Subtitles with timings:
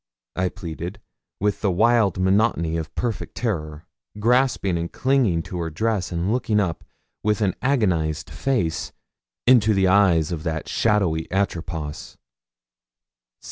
[0.35, 0.99] I pleaded,
[1.39, 3.85] with the wild monotony of perfect terror,
[4.19, 6.83] grasping and clinging to her dress, and looking up,
[7.21, 8.93] with an agonised face,
[9.45, 12.17] into the eyes of that shadowy Atropos.